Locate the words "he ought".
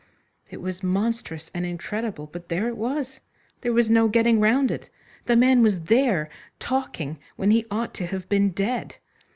7.51-7.93